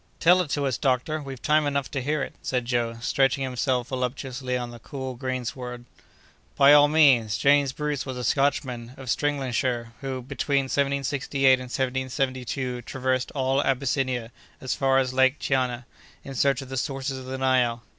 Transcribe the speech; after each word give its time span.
"Tell 0.19 0.41
it 0.41 0.49
to 0.49 0.65
us, 0.65 0.79
doctor; 0.79 1.21
we've 1.21 1.43
time 1.43 1.67
enough 1.67 1.91
to 1.91 2.01
hear 2.01 2.23
it," 2.23 2.33
said 2.41 2.65
Joe, 2.65 2.97
stretching 3.01 3.43
himself 3.43 3.89
voluptuously 3.89 4.57
on 4.57 4.71
the 4.71 4.79
cool 4.79 5.13
greensward. 5.13 5.85
"By 6.57 6.73
all 6.73 6.87
means.—James 6.87 7.71
Bruce 7.73 8.03
was 8.03 8.17
a 8.17 8.23
Scotchman, 8.23 8.95
of 8.97 9.11
Stirlingshire, 9.11 9.91
who, 10.01 10.23
between 10.23 10.63
1768 10.63 11.53
and 11.53 11.61
1772, 11.69 12.81
traversed 12.81 13.29
all 13.35 13.61
Abyssinia, 13.63 14.31
as 14.59 14.73
far 14.73 14.97
as 14.97 15.13
Lake 15.13 15.37
Tyana, 15.37 15.85
in 16.23 16.33
search 16.33 16.63
of 16.63 16.69
the 16.69 16.77
sources 16.77 17.19
of 17.19 17.25
the 17.25 17.37
Nile. 17.37 17.83